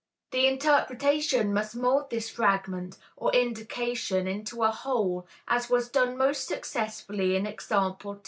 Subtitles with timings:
[0.31, 6.47] The interpretation must mould this fragment, or indication, into a whole, as was done most
[6.47, 8.19] successfully in example 2.